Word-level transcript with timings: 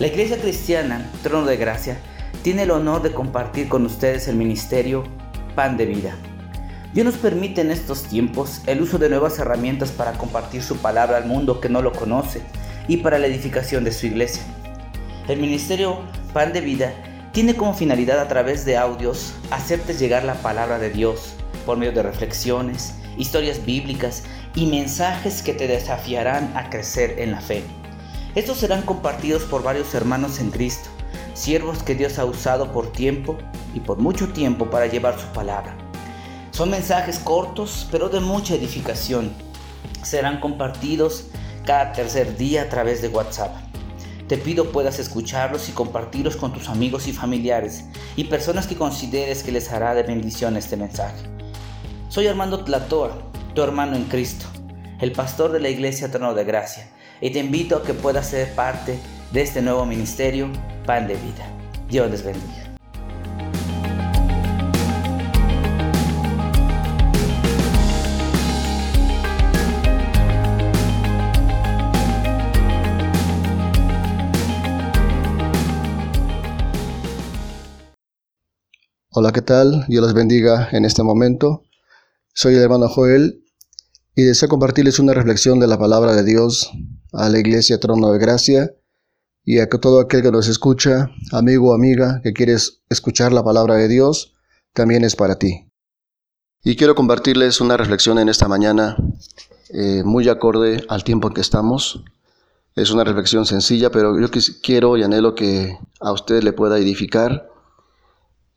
La 0.00 0.06
Iglesia 0.06 0.38
Cristiana, 0.38 1.10
Trono 1.22 1.44
de 1.44 1.58
Gracia, 1.58 1.98
tiene 2.42 2.62
el 2.62 2.70
honor 2.70 3.02
de 3.02 3.12
compartir 3.12 3.68
con 3.68 3.84
ustedes 3.84 4.28
el 4.28 4.36
ministerio 4.36 5.04
Pan 5.54 5.76
de 5.76 5.84
Vida. 5.84 6.16
Dios 6.94 7.04
nos 7.04 7.18
permite 7.18 7.60
en 7.60 7.70
estos 7.70 8.04
tiempos 8.04 8.62
el 8.64 8.80
uso 8.80 8.96
de 8.96 9.10
nuevas 9.10 9.38
herramientas 9.38 9.90
para 9.90 10.12
compartir 10.12 10.62
su 10.62 10.78
palabra 10.78 11.18
al 11.18 11.26
mundo 11.26 11.60
que 11.60 11.68
no 11.68 11.82
lo 11.82 11.92
conoce 11.92 12.40
y 12.88 12.96
para 12.96 13.18
la 13.18 13.26
edificación 13.26 13.84
de 13.84 13.92
su 13.92 14.06
iglesia. 14.06 14.42
El 15.28 15.38
ministerio 15.38 15.98
Pan 16.32 16.54
de 16.54 16.62
Vida 16.62 16.94
tiene 17.32 17.54
como 17.54 17.74
finalidad 17.74 18.20
a 18.20 18.28
través 18.28 18.64
de 18.64 18.78
audios 18.78 19.34
hacerte 19.50 19.92
llegar 19.92 20.24
la 20.24 20.40
palabra 20.40 20.78
de 20.78 20.88
Dios 20.88 21.34
por 21.66 21.76
medio 21.76 21.92
de 21.92 22.04
reflexiones, 22.04 22.94
historias 23.18 23.66
bíblicas 23.66 24.22
y 24.54 24.64
mensajes 24.64 25.42
que 25.42 25.52
te 25.52 25.68
desafiarán 25.68 26.50
a 26.56 26.70
crecer 26.70 27.16
en 27.18 27.32
la 27.32 27.42
fe. 27.42 27.64
Estos 28.36 28.58
serán 28.58 28.82
compartidos 28.82 29.42
por 29.42 29.64
varios 29.64 29.92
hermanos 29.92 30.38
en 30.38 30.52
Cristo, 30.52 30.88
siervos 31.34 31.82
que 31.82 31.96
Dios 31.96 32.16
ha 32.20 32.24
usado 32.24 32.70
por 32.70 32.92
tiempo 32.92 33.36
y 33.74 33.80
por 33.80 33.98
mucho 33.98 34.28
tiempo 34.28 34.70
para 34.70 34.86
llevar 34.86 35.18
su 35.18 35.26
palabra. 35.28 35.76
Son 36.52 36.70
mensajes 36.70 37.18
cortos, 37.18 37.88
pero 37.90 38.08
de 38.08 38.20
mucha 38.20 38.54
edificación. 38.54 39.32
Serán 40.04 40.38
compartidos 40.38 41.26
cada 41.64 41.92
tercer 41.92 42.36
día 42.36 42.62
a 42.62 42.68
través 42.68 43.02
de 43.02 43.08
WhatsApp. 43.08 43.52
Te 44.28 44.38
pido 44.38 44.70
puedas 44.70 45.00
escucharlos 45.00 45.68
y 45.68 45.72
compartirlos 45.72 46.36
con 46.36 46.52
tus 46.52 46.68
amigos 46.68 47.08
y 47.08 47.12
familiares 47.12 47.86
y 48.14 48.24
personas 48.24 48.68
que 48.68 48.76
consideres 48.76 49.42
que 49.42 49.50
les 49.50 49.72
hará 49.72 49.92
de 49.94 50.04
bendición 50.04 50.56
este 50.56 50.76
mensaje. 50.76 51.24
Soy 52.08 52.28
Armando 52.28 52.62
Tlatoa, 52.62 53.10
tu 53.54 53.62
hermano 53.62 53.96
en 53.96 54.04
Cristo, 54.04 54.46
el 55.00 55.10
pastor 55.10 55.50
de 55.50 55.58
la 55.58 55.68
Iglesia 55.68 56.12
Trono 56.12 56.34
de 56.34 56.44
Gracia, 56.44 56.88
y 57.20 57.30
te 57.30 57.40
invito 57.40 57.76
a 57.76 57.82
que 57.82 57.94
puedas 57.94 58.28
ser 58.28 58.54
parte 58.54 58.98
de 59.32 59.42
este 59.42 59.60
nuevo 59.60 59.84
ministerio, 59.84 60.50
Pan 60.86 61.06
de 61.06 61.14
Vida. 61.14 61.46
Dios 61.88 62.10
les 62.10 62.24
bendiga. 62.24 62.56
Hola, 79.12 79.32
¿qué 79.32 79.42
tal? 79.42 79.84
Dios 79.88 80.04
les 80.04 80.14
bendiga 80.14 80.68
en 80.72 80.84
este 80.86 81.02
momento. 81.02 81.64
Soy 82.32 82.54
el 82.54 82.62
hermano 82.62 82.88
Joel 82.88 83.44
y 84.14 84.22
deseo 84.22 84.48
compartirles 84.48 84.98
una 84.98 85.12
reflexión 85.12 85.60
de 85.60 85.66
la 85.66 85.78
palabra 85.78 86.14
de 86.14 86.24
Dios 86.24 86.70
a 87.12 87.28
la 87.28 87.38
iglesia 87.38 87.80
Trono 87.80 88.12
de 88.12 88.18
Gracia 88.18 88.74
y 89.44 89.58
a 89.58 89.68
todo 89.68 90.00
aquel 90.00 90.22
que 90.22 90.30
nos 90.30 90.48
escucha, 90.48 91.10
amigo 91.32 91.70
o 91.70 91.74
amiga, 91.74 92.20
que 92.22 92.32
quieres 92.32 92.82
escuchar 92.88 93.32
la 93.32 93.42
palabra 93.42 93.74
de 93.74 93.88
Dios, 93.88 94.34
también 94.74 95.04
es 95.04 95.16
para 95.16 95.36
ti. 95.36 95.68
Y 96.62 96.76
quiero 96.76 96.94
compartirles 96.94 97.60
una 97.60 97.76
reflexión 97.76 98.18
en 98.18 98.28
esta 98.28 98.48
mañana 98.48 98.96
eh, 99.70 100.02
muy 100.04 100.28
acorde 100.28 100.84
al 100.88 101.04
tiempo 101.04 101.28
en 101.28 101.34
que 101.34 101.40
estamos. 101.40 102.04
Es 102.76 102.90
una 102.90 103.04
reflexión 103.04 103.46
sencilla, 103.46 103.90
pero 103.90 104.20
yo 104.20 104.28
quiero 104.62 104.96
y 104.96 105.02
anhelo 105.02 105.34
que 105.34 105.78
a 106.00 106.12
usted 106.12 106.42
le 106.42 106.52
pueda 106.52 106.78
edificar 106.78 107.50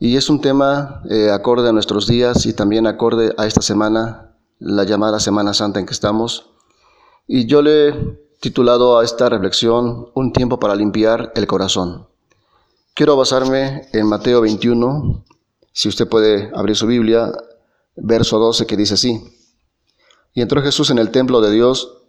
y 0.03 0.17
es 0.17 0.29
un 0.29 0.41
tema 0.41 1.01
eh, 1.09 1.31
acorde 1.31 1.69
a 1.69 1.71
nuestros 1.71 2.07
días 2.07 2.45
y 2.45 2.51
también 2.51 2.87
acorde 2.87 3.33
a 3.37 3.47
esta 3.47 3.61
semana, 3.61 4.35
la 4.59 4.83
llamada 4.83 5.17
Semana 5.21 5.53
Santa 5.53 5.79
en 5.79 5.85
que 5.85 5.93
estamos. 5.93 6.51
Y 7.25 7.45
yo 7.45 7.61
le 7.61 8.19
titulado 8.43 8.99
a 8.99 9.05
esta 9.05 9.29
reflexión 9.29 10.09
Un 10.13 10.33
tiempo 10.33 10.59
para 10.59 10.75
limpiar 10.75 11.31
el 11.33 11.47
corazón. 11.47 12.09
Quiero 12.93 13.15
basarme 13.15 13.87
en 13.93 14.05
Mateo 14.05 14.41
21, 14.41 15.23
si 15.71 15.87
usted 15.87 16.09
puede 16.09 16.51
abrir 16.53 16.75
su 16.75 16.85
Biblia, 16.85 17.31
verso 17.95 18.39
12 18.39 18.67
que 18.67 18.75
dice 18.75 18.95
así. 18.95 19.23
Y 20.33 20.41
entró 20.41 20.61
Jesús 20.61 20.89
en 20.89 20.99
el 20.99 21.09
templo 21.09 21.39
de 21.39 21.51
Dios 21.51 21.99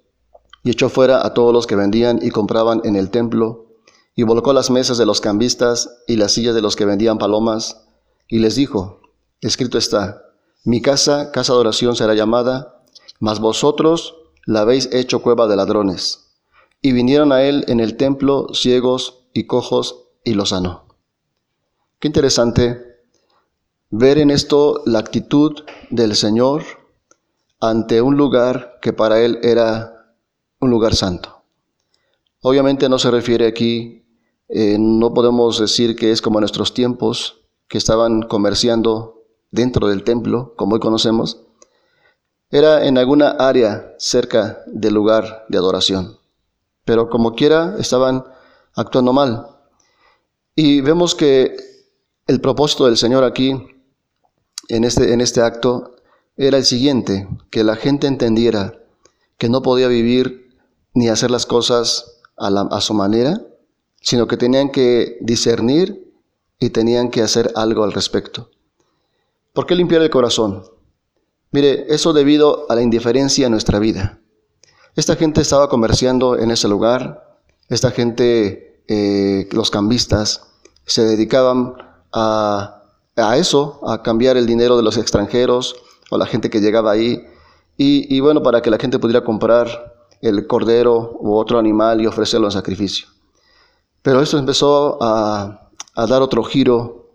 y 0.65 0.71
echó 0.71 0.89
fuera 0.89 1.25
a 1.25 1.35
todos 1.35 1.53
los 1.53 1.69
que 1.69 1.77
vendían 1.77 2.19
y 2.21 2.31
compraban 2.31 2.81
en 2.83 2.97
el 2.97 3.11
templo, 3.11 3.67
y 4.17 4.25
volcó 4.25 4.53
las 4.53 4.73
mesas 4.73 4.99
de 4.99 5.07
los 5.07 5.21
cambistas 5.21 6.03
y 6.09 6.17
las 6.17 6.33
sillas 6.33 6.57
de 6.57 6.63
los 6.63 6.75
que 6.75 6.85
vendían 6.85 7.19
palomas, 7.19 7.87
y 8.27 8.41
les 8.41 8.57
dijo, 8.57 8.99
escrito 9.41 9.79
está, 9.79 10.25
mi 10.65 10.83
casa, 10.83 11.31
casa 11.31 11.53
de 11.53 11.61
oración 11.61 11.95
será 11.95 12.13
llamada, 12.15 12.83
mas 13.21 13.39
vosotros 13.39 14.17
la 14.47 14.63
habéis 14.63 14.93
hecho 14.93 15.23
cueva 15.23 15.47
de 15.47 15.55
ladrones. 15.55 16.24
Y 16.85 16.93
vinieron 16.93 17.33
a 17.33 17.43
él 17.43 17.65
en 17.69 17.81
el 17.81 17.97
templo 17.97 18.49
ciegos 18.53 19.25
y 19.33 19.47
cojos 19.47 20.05
y 20.23 20.35
los 20.35 20.51
sanó. 20.51 20.85
Qué 21.99 22.09
interesante 22.09 22.79
ver 23.89 24.19
en 24.19 24.31
esto 24.31 24.83
la 24.85 24.99
actitud 24.99 25.65
del 25.89 26.15
Señor 26.15 26.63
ante 27.59 28.03
un 28.03 28.19
lugar 28.19 28.81
que 28.83 28.93
para 28.93 29.23
él 29.23 29.39
era 29.43 30.15
un 30.61 30.69
lugar 30.69 30.95
santo. 30.95 31.45
Obviamente 32.43 32.91
no 32.91 32.99
se 32.99 33.11
refiere 33.11 33.47
aquí, 33.47 34.05
eh, 34.51 34.77
no 34.79 35.15
podemos 35.15 35.59
decir 35.59 35.97
que 35.97 36.13
es 36.13 36.21
como 36.21 36.39
en 36.39 36.43
nuestros 36.43 36.75
tiempos, 36.75 37.47
que 37.67 37.79
estaban 37.79 38.21
comerciando 38.21 39.23
dentro 39.51 39.89
del 39.89 40.05
templo, 40.05 40.53
como 40.55 40.75
hoy 40.75 40.81
conocemos, 40.81 41.47
era 42.51 42.85
en 42.87 42.99
alguna 42.99 43.31
área 43.31 43.95
cerca 43.97 44.63
del 44.67 44.93
lugar 44.93 45.47
de 45.49 45.57
adoración. 45.57 46.19
Pero 46.85 47.09
como 47.09 47.35
quiera, 47.35 47.77
estaban 47.79 48.25
actuando 48.75 49.13
mal. 49.13 49.49
Y 50.55 50.81
vemos 50.81 51.15
que 51.15 51.57
el 52.27 52.41
propósito 52.41 52.87
del 52.87 52.97
Señor 52.97 53.25
aquí, 53.25 53.53
en 54.69 54.85
este, 54.85 55.13
en 55.13 55.21
este 55.21 55.41
acto, 55.41 55.97
era 56.37 56.59
el 56.59 56.65
siguiente, 56.65 57.29
que 57.51 57.65
la 57.65 57.77
gente 57.77 58.07
entendiera 58.07 58.81
que 59.39 59.49
no 59.49 59.63
podía 59.63 59.89
vivir 59.89 60.57
ni 60.95 61.09
hacer 61.09 61.31
las 61.31 61.47
cosas 61.47 62.21
a, 62.37 62.49
a 62.49 62.81
su 62.81 62.95
manera, 62.95 63.41
sino 64.01 64.27
que 64.27 64.37
tenían 64.37 64.71
que 64.71 65.19
discernir 65.21 66.13
y 66.59 66.71
tenían 66.71 67.11
que 67.11 67.23
hacer 67.23 67.53
algo 67.57 67.85
al 67.85 67.93
respecto. 67.93 68.51
¿Por 69.53 69.67
qué 69.67 69.75
limpiar 69.75 70.03
el 70.03 70.11
corazón? 70.11 70.65
Mire, 71.51 71.87
eso 71.89 72.13
debido 72.13 72.67
a 72.69 72.75
la 72.75 72.83
indiferencia 72.83 73.47
en 73.47 73.53
nuestra 73.53 73.79
vida. 73.79 74.21
Esta 74.97 75.17
gente 75.17 75.41
estaba 75.41 75.69
comerciando 75.69 76.39
en 76.39 76.53
ese 76.53 76.69
lugar, 76.69 77.39
esta 77.69 77.91
gente, 77.91 78.85
eh, 78.87 79.49
los 79.51 79.71
cambistas, 79.71 80.43
se 80.87 81.03
dedicaban 81.03 81.75
a, 82.13 82.83
a, 83.17 83.37
eso, 83.37 83.81
a 83.89 84.03
cambiar 84.03 84.37
el 84.37 84.47
dinero 84.47 84.77
de 84.77 84.85
los 84.85 84.97
extranjeros 84.97 85.75
o 86.11 86.19
la 86.19 86.27
gente 86.27 86.49
que 86.49 86.61
llegaba 86.61 86.93
ahí, 86.93 87.27
y, 87.77 88.15
y 88.15 88.21
bueno, 88.21 88.43
para 88.43 88.63
que 88.63 88.71
la 88.71 88.79
gente 88.79 89.01
pudiera 89.01 89.25
comprar 89.25 89.95
el 90.21 90.47
cordero 90.47 91.17
u 91.19 91.35
otro 91.35 91.59
animal 91.59 92.01
y 92.01 92.07
ofrecerlo 92.07 92.47
en 92.47 92.53
sacrificio. 92.53 93.09
Pero 94.01 94.21
eso 94.21 94.39
empezó 94.39 95.03
a, 95.03 95.71
a 95.97 96.07
dar 96.07 96.23
otro 96.23 96.45
giro 96.45 97.11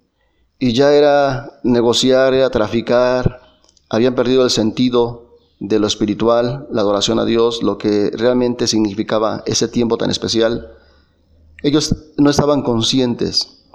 y 0.58 0.74
ya 0.74 0.92
era 0.92 1.60
negociar, 1.64 2.34
era 2.34 2.50
traficar, 2.50 3.42
habían 3.90 4.16
perdido 4.16 4.44
el 4.44 4.50
sentido 4.50 5.29
de 5.60 5.80
lo 5.80 5.88
espiritual, 5.88 6.68
la 6.72 6.82
adoración 6.82 7.20
a 7.20 7.26
Dios, 7.26 7.64
lo 7.64 7.78
que 7.78 8.12
realmente 8.14 8.68
significaba 8.68 9.44
ese 9.46 9.68
tiempo 9.68 9.98
tan 9.98 10.10
especial. 10.10 10.74
Ellos 11.64 11.96
no 12.18 12.30
estaban 12.30 12.62
conscientes, 12.62 13.66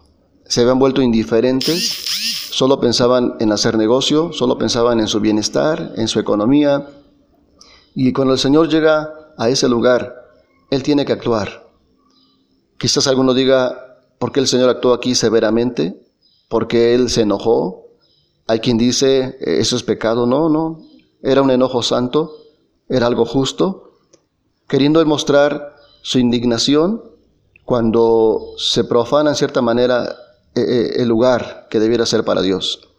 se 0.46 0.62
habían 0.62 0.78
vuelto 0.78 1.02
indiferentes, 1.02 2.48
solo 2.50 2.80
pensaban 2.80 3.34
en 3.40 3.52
hacer 3.52 3.76
negocio, 3.76 4.32
solo 4.32 4.56
pensaban 4.58 5.00
en 5.00 5.08
su 5.08 5.20
bienestar, 5.20 5.92
en 5.96 6.08
su 6.08 6.20
economía. 6.20 6.88
Y 7.94 8.12
cuando 8.12 8.32
el 8.34 8.38
Señor 8.38 8.68
llega 8.68 9.10
a 9.36 9.48
ese 9.48 9.68
lugar, 9.68 10.14
Él 10.70 10.82
tiene 10.82 11.04
que 11.04 11.12
actuar. 11.12 11.68
Quizás 12.78 13.06
alguno 13.06 13.34
diga, 13.34 13.84
¿Por 14.24 14.32
qué 14.32 14.40
el 14.40 14.46
Señor 14.46 14.70
actuó 14.70 14.94
aquí 14.94 15.14
severamente? 15.14 16.00
¿Por 16.48 16.66
qué 16.66 16.94
Él 16.94 17.10
se 17.10 17.20
enojó? 17.20 17.88
Hay 18.46 18.60
quien 18.60 18.78
dice, 18.78 19.36
eso 19.40 19.76
es 19.76 19.82
pecado. 19.82 20.26
No, 20.26 20.48
no. 20.48 20.80
Era 21.24 21.40
un 21.40 21.50
enojo 21.50 21.82
santo, 21.82 22.36
era 22.88 23.06
algo 23.06 23.24
justo, 23.24 23.94
queriendo 24.68 25.00
demostrar 25.00 25.74
su 26.02 26.18
indignación 26.18 27.02
cuando 27.64 28.52
se 28.58 28.84
profana 28.84 29.30
en 29.30 29.36
cierta 29.36 29.62
manera 29.62 30.16
eh, 30.54 30.60
eh, 30.60 30.92
el 30.96 31.08
lugar 31.08 31.66
que 31.70 31.80
debiera 31.80 32.04
ser 32.04 32.24
para 32.24 32.42
Dios. 32.42 32.90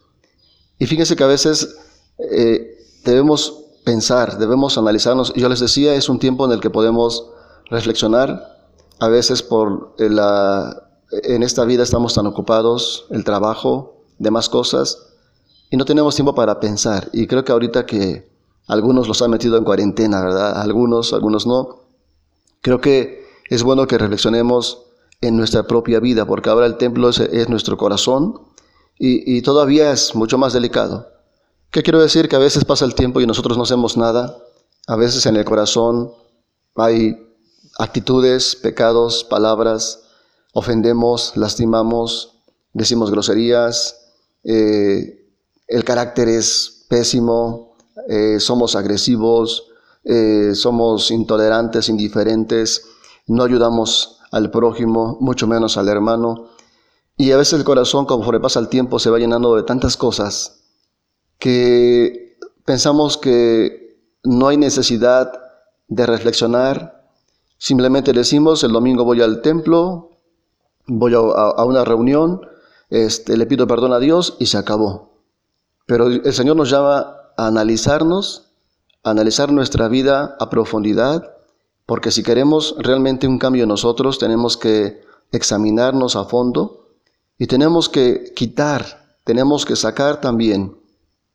Y 0.79 0.87
fíjense 0.87 1.15
que 1.15 1.23
a 1.23 1.27
veces 1.27 1.77
eh, 2.17 2.79
debemos 3.03 3.61
pensar, 3.85 4.39
debemos 4.39 4.79
analizarnos. 4.79 5.31
Yo 5.35 5.47
les 5.47 5.59
decía, 5.59 5.93
es 5.93 6.09
un 6.09 6.17
tiempo 6.17 6.45
en 6.45 6.51
el 6.51 6.59
que 6.59 6.71
podemos 6.71 7.29
reflexionar. 7.69 8.57
A 8.99 9.07
veces 9.07 9.43
por 9.43 9.93
la, 9.99 10.89
en 11.11 11.43
esta 11.43 11.63
vida 11.63 11.83
estamos 11.83 12.15
tan 12.15 12.25
ocupados, 12.25 13.05
el 13.11 13.23
trabajo, 13.23 14.01
demás 14.17 14.49
cosas, 14.49 15.04
y 15.75 15.77
no 15.77 15.83
tenemos 15.83 16.15
tiempo 16.15 16.33
para 16.33 16.61
pensar. 16.61 17.09
Y 17.11 17.27
creo 17.27 17.43
que 17.43 17.51
ahorita 17.51 17.85
que 17.85 18.29
algunos 18.65 19.09
los 19.09 19.21
han 19.21 19.29
metido 19.29 19.57
en 19.57 19.65
cuarentena, 19.65 20.21
¿verdad? 20.21 20.61
Algunos, 20.61 21.11
algunos 21.11 21.45
no. 21.45 21.81
Creo 22.61 22.79
que 22.79 23.25
es 23.49 23.61
bueno 23.61 23.85
que 23.85 23.97
reflexionemos 23.97 24.83
en 25.19 25.35
nuestra 25.35 25.67
propia 25.67 25.99
vida, 25.99 26.25
porque 26.25 26.49
ahora 26.49 26.65
el 26.65 26.77
templo 26.77 27.09
es, 27.09 27.49
nuestro 27.49 27.75
corazón 27.75 28.39
y, 28.97 29.41
todavía 29.41 29.91
es 29.91 30.15
mucho 30.15 30.37
más 30.37 30.53
delicado. 30.53 31.09
¿Qué 31.71 31.83
quiero 31.83 31.99
decir? 31.99 32.29
Que 32.29 32.37
a 32.37 32.39
veces 32.39 32.63
pasa 32.63 32.85
el 32.85 32.95
tiempo 32.95 33.19
y 33.19 33.27
nosotros 33.27 33.57
no 33.57 33.63
hacemos 33.63 33.97
nada. 33.97 34.37
A 34.87 34.95
veces 34.95 35.25
en 35.25 35.35
el 35.35 35.43
corazón 35.43 36.13
hay 36.75 37.17
actitudes, 37.77 38.55
pecados, 38.55 39.25
palabras, 39.25 40.03
ofendemos, 40.53 41.33
lastimamos, 41.35 42.37
decimos 42.71 43.11
groserías, 43.11 44.13
eh, 44.45 45.24
el 45.67 45.83
carácter 45.83 46.27
es 46.27 46.85
pésimo, 46.89 47.75
eh, 48.07 48.39
somos 48.39 48.75
agresivos, 48.75 49.67
eh, 50.03 50.51
somos 50.53 51.11
intolerantes, 51.11 51.89
indiferentes, 51.89 52.85
no 53.27 53.43
ayudamos 53.43 54.19
al 54.31 54.51
prójimo, 54.51 55.17
mucho 55.19 55.47
menos 55.47 55.77
al 55.77 55.87
hermano. 55.87 56.49
Y 57.17 57.31
a 57.31 57.37
veces 57.37 57.59
el 57.59 57.65
corazón, 57.65 58.05
conforme 58.05 58.39
pasa 58.39 58.59
el 58.59 58.67
tiempo, 58.67 58.99
se 58.99 59.09
va 59.09 59.17
llenando 59.17 59.55
de 59.55 59.63
tantas 59.63 59.97
cosas 59.97 60.63
que 61.39 62.37
pensamos 62.65 63.17
que 63.17 63.99
no 64.23 64.47
hay 64.47 64.57
necesidad 64.57 65.31
de 65.87 66.05
reflexionar. 66.05 67.09
Simplemente 67.57 68.11
decimos, 68.11 68.63
el 68.63 68.73
domingo 68.73 69.05
voy 69.05 69.21
al 69.21 69.41
templo, 69.41 70.11
voy 70.87 71.13
a, 71.13 71.63
una 71.63 71.85
reunión, 71.85 72.41
este, 72.89 73.37
le 73.37 73.45
pido 73.45 73.65
perdón 73.67 73.93
a 73.93 73.99
Dios 73.99 74.35
y 74.39 74.47
se 74.47 74.57
acabó. 74.57 75.14
Pero 75.85 76.07
el 76.07 76.33
Señor 76.33 76.55
nos 76.55 76.69
llama 76.69 77.15
a 77.37 77.47
analizarnos, 77.47 78.51
a 79.03 79.11
analizar 79.11 79.51
nuestra 79.51 79.87
vida 79.87 80.35
a 80.39 80.49
profundidad 80.49 81.35
porque 81.85 82.11
si 82.11 82.23
queremos 82.23 82.75
realmente 82.79 83.27
un 83.27 83.37
cambio 83.37 83.63
en 83.63 83.69
nosotros, 83.69 84.17
tenemos 84.17 84.57
que 84.57 85.01
examinarnos 85.31 86.15
a 86.15 86.25
fondo 86.25 86.89
y 87.37 87.47
tenemos 87.47 87.89
que 87.89 88.33
quitar, 88.35 89.17
tenemos 89.23 89.65
que 89.65 89.75
sacar 89.75 90.19
también, 90.19 90.77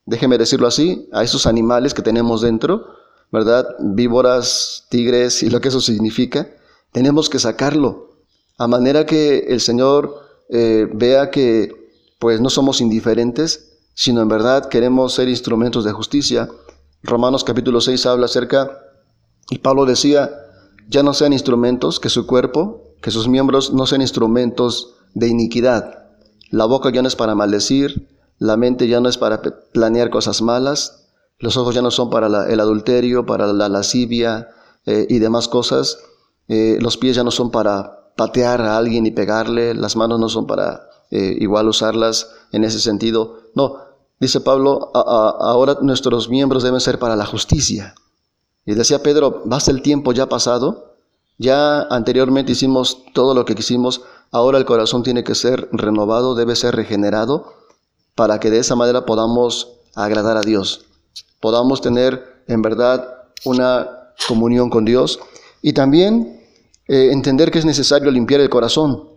déjeme 0.06 0.38
decirlo 0.38 0.66
así, 0.66 1.08
a 1.12 1.22
esos 1.22 1.46
animales 1.46 1.94
que 1.94 2.02
tenemos 2.02 2.40
dentro, 2.42 2.86
¿verdad? 3.30 3.66
Víboras, 3.78 4.86
tigres 4.88 5.42
y 5.42 5.50
lo 5.50 5.60
que 5.60 5.68
eso 5.68 5.80
significa, 5.80 6.48
tenemos 6.90 7.30
que 7.30 7.38
sacarlo, 7.38 8.10
a 8.58 8.66
manera 8.66 9.06
que 9.06 9.46
el 9.48 9.60
Señor 9.60 10.20
eh, 10.48 10.88
vea 10.92 11.30
que 11.30 11.72
pues 12.18 12.40
no 12.40 12.50
somos 12.50 12.80
indiferentes, 12.80 13.69
sino 14.00 14.22
en 14.22 14.28
verdad 14.28 14.70
queremos 14.70 15.12
ser 15.12 15.28
instrumentos 15.28 15.84
de 15.84 15.92
justicia. 15.92 16.48
Romanos 17.02 17.44
capítulo 17.44 17.82
6 17.82 18.06
habla 18.06 18.24
acerca 18.24 18.78
y 19.50 19.58
Pablo 19.58 19.84
decía, 19.84 20.30
ya 20.88 21.02
no 21.02 21.12
sean 21.12 21.34
instrumentos, 21.34 22.00
que 22.00 22.08
su 22.08 22.26
cuerpo, 22.26 22.94
que 23.02 23.10
sus 23.10 23.28
miembros 23.28 23.74
no 23.74 23.86
sean 23.86 24.00
instrumentos 24.00 24.94
de 25.12 25.28
iniquidad. 25.28 26.06
La 26.48 26.64
boca 26.64 26.90
ya 26.90 27.02
no 27.02 27.08
es 27.08 27.14
para 27.14 27.34
maldecir, 27.34 28.08
la 28.38 28.56
mente 28.56 28.88
ya 28.88 29.00
no 29.00 29.10
es 29.10 29.18
para 29.18 29.42
planear 29.42 30.08
cosas 30.08 30.40
malas, 30.40 31.10
los 31.38 31.58
ojos 31.58 31.74
ya 31.74 31.82
no 31.82 31.90
son 31.90 32.08
para 32.08 32.50
el 32.50 32.58
adulterio, 32.58 33.26
para 33.26 33.52
la 33.52 33.68
lascivia 33.68 34.48
eh, 34.86 35.06
y 35.10 35.18
demás 35.18 35.46
cosas, 35.46 35.98
eh, 36.48 36.78
los 36.80 36.96
pies 36.96 37.16
ya 37.16 37.22
no 37.22 37.30
son 37.30 37.50
para 37.50 38.14
patear 38.16 38.62
a 38.62 38.78
alguien 38.78 39.04
y 39.04 39.10
pegarle, 39.10 39.74
las 39.74 39.94
manos 39.94 40.18
no 40.18 40.30
son 40.30 40.46
para 40.46 40.88
eh, 41.10 41.36
igual 41.38 41.68
usarlas 41.68 42.30
en 42.50 42.64
ese 42.64 42.80
sentido. 42.80 43.40
No, 43.54 43.89
dice 44.20 44.40
Pablo, 44.40 44.90
ahora 44.94 45.78
nuestros 45.80 46.28
miembros 46.28 46.62
deben 46.62 46.80
ser 46.80 46.98
para 46.98 47.16
la 47.16 47.26
justicia. 47.26 47.94
Y 48.66 48.74
decía 48.74 49.02
Pedro, 49.02 49.42
basta 49.46 49.70
el 49.70 49.82
tiempo 49.82 50.12
ya 50.12 50.28
pasado, 50.28 50.96
ya 51.38 51.82
anteriormente 51.82 52.52
hicimos 52.52 53.02
todo 53.14 53.34
lo 53.34 53.46
que 53.46 53.54
quisimos, 53.54 54.02
ahora 54.30 54.58
el 54.58 54.66
corazón 54.66 55.02
tiene 55.02 55.24
que 55.24 55.34
ser 55.34 55.68
renovado, 55.72 56.34
debe 56.34 56.54
ser 56.54 56.76
regenerado, 56.76 57.54
para 58.14 58.38
que 58.38 58.50
de 58.50 58.58
esa 58.58 58.76
manera 58.76 59.06
podamos 59.06 59.72
agradar 59.94 60.36
a 60.36 60.42
Dios, 60.42 60.84
podamos 61.40 61.80
tener 61.80 62.42
en 62.46 62.60
verdad 62.60 63.08
una 63.44 64.12
comunión 64.28 64.68
con 64.68 64.84
Dios 64.84 65.18
y 65.62 65.72
también 65.72 66.44
eh, 66.86 67.10
entender 67.12 67.50
que 67.50 67.58
es 67.58 67.64
necesario 67.64 68.10
limpiar 68.10 68.40
el 68.40 68.50
corazón. 68.50 69.08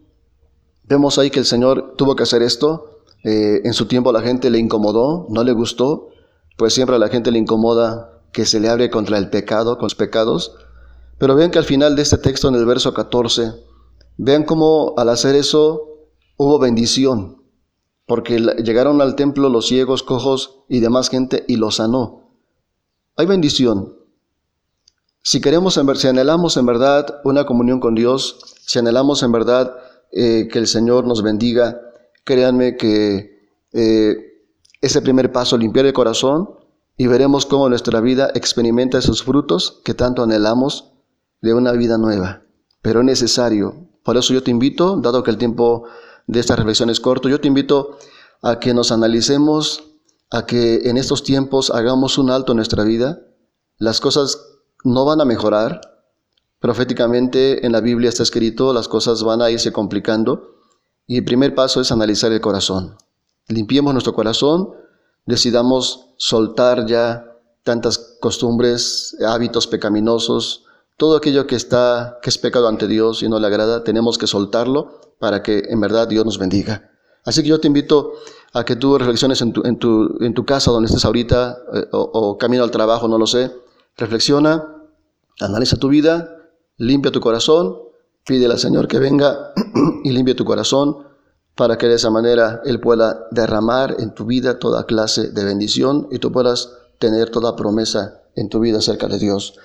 Vemos 0.85 1.17
ahí 1.17 1.29
que 1.29 1.39
el 1.39 1.45
Señor 1.45 1.95
tuvo 1.97 2.15
que 2.15 2.23
hacer 2.23 2.41
esto, 2.41 2.92
eh, 3.23 3.61
en 3.63 3.73
su 3.73 3.87
tiempo 3.87 4.11
la 4.11 4.21
gente 4.21 4.49
le 4.49 4.59
incomodó, 4.59 5.27
no 5.29 5.43
le 5.43 5.53
gustó, 5.53 6.09
pues 6.57 6.73
siempre 6.73 6.95
a 6.97 6.99
la 6.99 7.07
gente 7.07 7.31
le 7.31 7.39
incomoda 7.39 8.21
que 8.31 8.45
se 8.45 8.59
le 8.59 8.69
abre 8.69 8.89
contra 8.89 9.17
el 9.17 9.29
pecado, 9.29 9.75
con 9.75 9.85
los 9.85 9.95
pecados. 9.95 10.55
Pero 11.17 11.35
vean 11.35 11.51
que 11.51 11.59
al 11.59 11.65
final 11.65 11.95
de 11.95 12.01
este 12.01 12.17
texto, 12.17 12.49
en 12.49 12.55
el 12.55 12.65
verso 12.65 12.93
14, 12.93 13.53
vean 14.17 14.43
cómo 14.43 14.93
al 14.97 15.09
hacer 15.09 15.35
eso 15.35 16.09
hubo 16.37 16.59
bendición, 16.59 17.43
porque 18.05 18.39
llegaron 18.39 19.01
al 19.01 19.15
templo 19.15 19.49
los 19.49 19.67
ciegos, 19.67 20.03
cojos 20.03 20.63
y 20.67 20.79
demás 20.79 21.09
gente 21.09 21.45
y 21.47 21.55
los 21.55 21.75
sanó. 21.75 22.37
Hay 23.15 23.25
bendición. 23.25 23.95
Si 25.21 25.39
queremos, 25.39 25.79
si 25.95 26.07
anhelamos 26.07 26.57
en 26.57 26.65
verdad 26.65 27.21
una 27.23 27.45
comunión 27.45 27.79
con 27.79 27.95
Dios, 27.95 28.57
si 28.65 28.79
anhelamos 28.79 29.23
en 29.23 29.31
verdad 29.31 29.77
eh, 30.11 30.49
que 30.51 30.59
el 30.59 30.67
Señor 30.67 31.07
nos 31.07 31.23
bendiga, 31.23 31.79
créanme 32.23 32.77
que 32.77 33.49
eh, 33.71 34.15
ese 34.81 35.01
primer 35.01 35.31
paso, 35.31 35.57
limpiar 35.57 35.85
el 35.85 35.93
corazón, 35.93 36.49
y 36.97 37.07
veremos 37.07 37.45
cómo 37.45 37.69
nuestra 37.69 38.01
vida 38.01 38.31
experimenta 38.35 38.99
esos 38.99 39.23
frutos 39.23 39.81
que 39.83 39.93
tanto 39.93 40.23
anhelamos 40.23 40.91
de 41.41 41.53
una 41.53 41.71
vida 41.71 41.97
nueva. 41.97 42.43
Pero 42.81 42.99
es 42.99 43.05
necesario. 43.05 43.87
Por 44.03 44.17
eso 44.17 44.33
yo 44.33 44.43
te 44.43 44.51
invito, 44.51 44.97
dado 44.97 45.23
que 45.23 45.31
el 45.31 45.37
tiempo 45.37 45.85
de 46.27 46.39
esta 46.39 46.55
reflexión 46.55 46.89
es 46.89 46.99
corto, 46.99 47.29
yo 47.29 47.41
te 47.41 47.47
invito 47.47 47.97
a 48.41 48.59
que 48.59 48.73
nos 48.73 48.91
analicemos, 48.91 49.83
a 50.29 50.45
que 50.45 50.89
en 50.89 50.97
estos 50.97 51.23
tiempos 51.23 51.69
hagamos 51.69 52.17
un 52.17 52.29
alto 52.29 52.51
en 52.51 52.57
nuestra 52.57 52.83
vida. 52.83 53.21
Las 53.77 54.01
cosas 54.01 54.37
no 54.83 55.05
van 55.05 55.21
a 55.21 55.25
mejorar. 55.25 55.81
Proféticamente 56.59 57.65
en 57.65 57.71
la 57.71 57.81
Biblia 57.81 58.09
está 58.09 58.23
escrito, 58.23 58.73
las 58.73 58.87
cosas 58.87 59.23
van 59.23 59.41
a 59.41 59.49
irse 59.49 59.71
complicando. 59.71 60.52
Y 61.07 61.17
el 61.17 61.25
primer 61.25 61.53
paso 61.53 61.81
es 61.81 61.91
analizar 61.91 62.31
el 62.31 62.41
corazón. 62.41 62.97
Limpiemos 63.47 63.93
nuestro 63.93 64.13
corazón 64.13 64.73
decidamos 65.25 66.07
soltar 66.17 66.85
ya 66.85 67.25
tantas 67.63 68.17
costumbres, 68.19 69.15
hábitos 69.25 69.67
pecaminosos, 69.67 70.65
todo 70.97 71.15
aquello 71.15 71.47
que 71.47 71.55
está 71.55 72.19
que 72.21 72.29
es 72.29 72.37
pecado 72.37 72.67
ante 72.67 72.87
Dios 72.87 73.23
y 73.23 73.29
no 73.29 73.39
le 73.39 73.47
agrada, 73.47 73.83
tenemos 73.83 74.17
que 74.17 74.27
soltarlo 74.27 74.99
para 75.19 75.41
que 75.41 75.63
en 75.69 75.79
verdad 75.79 76.07
Dios 76.07 76.25
nos 76.25 76.37
bendiga. 76.37 76.91
Así 77.25 77.41
que 77.41 77.49
yo 77.49 77.59
te 77.59 77.67
invito 77.67 78.13
a 78.51 78.65
que 78.65 78.75
tú 78.75 78.97
reflexiones 78.97 79.41
en 79.41 79.53
tu, 79.53 80.45
casa 80.45 80.71
donde 80.71 80.87
estés 80.87 81.05
ahorita 81.05 81.57
eh, 81.73 81.87
o 81.91 82.37
camino 82.37 82.63
al 82.63 82.71
trabajo, 82.71 83.07
no 83.07 83.17
lo 83.17 83.25
sé. 83.25 83.51
Reflexiona, 83.95 84.83
analiza 85.39 85.77
tu 85.77 85.87
vida, 85.87 86.35
limpia 86.77 87.11
tu 87.11 87.21
corazón, 87.21 87.79
pídele 88.25 88.53
al 88.53 88.59
Señor 88.59 88.87
que 88.87 88.99
venga 88.99 89.53
y 90.03 90.11
limpie 90.11 90.35
tu 90.35 90.45
corazón 90.45 91.07
para 91.55 91.77
que 91.77 91.87
de 91.87 91.95
esa 91.95 92.09
manera 92.09 92.61
Él 92.65 92.79
pueda 92.79 93.27
derramar 93.31 93.95
en 93.99 94.13
tu 94.13 94.25
vida 94.25 94.59
toda 94.59 94.85
clase 94.85 95.29
de 95.29 95.43
bendición 95.43 96.07
y 96.11 96.19
tú 96.19 96.31
puedas 96.31 96.73
tener 96.99 97.29
toda 97.29 97.55
promesa 97.55 98.21
en 98.35 98.49
tu 98.49 98.59
vida 98.59 98.79
acerca 98.79 99.07
de 99.07 99.19
Dios. 99.19 99.59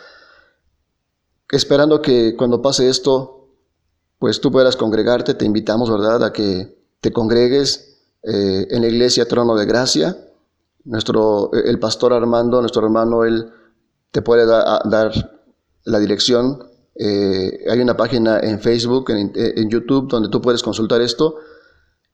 Esperando 1.50 2.02
que 2.02 2.36
cuando 2.36 2.60
pase 2.60 2.90
esto, 2.90 3.48
pues 4.18 4.40
tú 4.40 4.52
puedas 4.52 4.76
congregarte, 4.76 5.34
te 5.34 5.46
invitamos, 5.46 5.90
¿verdad?, 5.90 6.22
a 6.24 6.32
que 6.32 6.76
te 7.00 7.12
congregues 7.12 8.02
eh, 8.22 8.66
en 8.70 8.82
la 8.82 8.88
iglesia 8.88 9.26
Trono 9.26 9.54
de 9.54 9.64
Gracia. 9.64 10.16
Nuestro, 10.84 11.50
el 11.52 11.78
pastor 11.78 12.12
Armando, 12.12 12.60
nuestro 12.60 12.84
hermano, 12.84 13.24
él 13.24 13.50
te 14.10 14.20
puede 14.22 14.46
dar 14.46 15.12
la 15.84 15.98
dirección. 15.98 16.67
Eh, 17.00 17.64
hay 17.70 17.80
una 17.80 17.96
página 17.96 18.40
en 18.40 18.60
Facebook, 18.60 19.10
en, 19.10 19.32
en 19.34 19.70
YouTube, 19.70 20.08
donde 20.08 20.28
tú 20.28 20.42
puedes 20.42 20.62
consultar 20.62 21.00
esto 21.00 21.36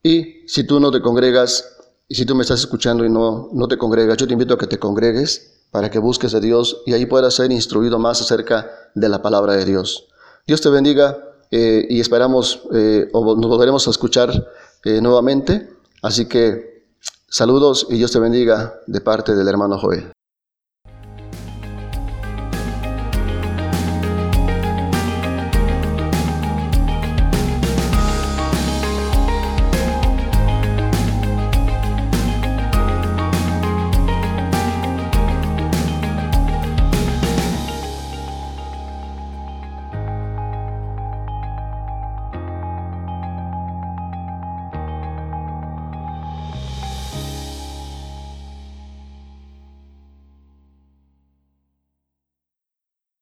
y 0.03 0.47
si 0.47 0.65
tú 0.65 0.79
no 0.79 0.91
te 0.91 1.01
congregas, 1.01 1.65
y 2.07 2.15
si 2.15 2.27
tú 2.27 2.35
me 2.35 2.43
estás 2.43 2.61
escuchando 2.61 3.07
y 3.07 3.09
no, 3.09 3.49
no 3.55 3.67
te 3.67 3.79
congregas, 3.79 4.19
yo 4.19 4.27
te 4.27 4.35
invito 4.35 4.55
a 4.55 4.59
que 4.59 4.67
te 4.67 4.79
congregues 4.79 5.65
para 5.71 5.91
que 5.91 5.99
busques 5.99 6.35
a 6.35 6.41
Dios 6.41 6.83
y 6.85 6.93
ahí 6.93 7.07
puedas 7.07 7.35
ser 7.35 7.51
instruido 7.51 7.99
más 7.99 8.21
acerca 8.21 8.71
de 8.95 9.09
la 9.09 9.23
palabra 9.23 9.55
de 9.55 9.65
Dios. 9.65 10.09
Dios 10.47 10.61
te 10.61 10.69
bendiga 10.69 11.17
eh, 11.51 11.87
y 11.89 12.01
esperamos 12.01 12.63
eh, 12.75 13.09
o 13.15 13.35
nos 13.35 13.49
volveremos 13.49 13.87
a 13.87 13.91
escuchar 13.91 14.49
nuevamente. 14.85 15.71
Así 16.03 16.27
que 16.27 16.85
saludos 17.27 17.87
y 17.89 17.97
Dios 17.97 18.13
te 18.13 18.19
bendiga 18.19 18.75
de 18.87 19.01
parte 19.01 19.35
del 19.35 19.49
hermano 19.49 19.79
Joel. 19.79 20.14